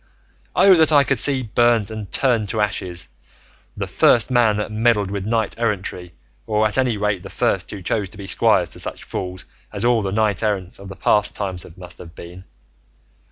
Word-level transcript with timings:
Oh 0.55 0.73
that 0.77 0.91
I 0.91 1.03
could 1.03 1.19
see 1.19 1.43
burnt 1.43 1.91
and 1.91 2.11
turned 2.11 2.49
to 2.49 2.59
ashes 2.59 3.07
the 3.77 3.85
first 3.85 4.31
man 4.31 4.57
that 4.57 4.71
meddled 4.71 5.11
with 5.11 5.27
knight 5.27 5.59
errantry 5.59 6.15
or 6.47 6.65
at 6.65 6.75
any 6.79 6.97
rate 6.97 7.21
the 7.21 7.29
first 7.29 7.69
who 7.69 7.83
chose 7.83 8.09
to 8.09 8.17
be 8.17 8.25
squire 8.25 8.65
to 8.65 8.79
such 8.79 9.03
fools 9.03 9.45
as 9.71 9.85
all 9.85 10.01
the 10.01 10.11
knights 10.11 10.41
errant 10.41 10.79
of 10.79 10.89
past 10.99 11.35
times 11.35 11.63
must 11.77 11.99
have 11.99 12.15
been! 12.15 12.45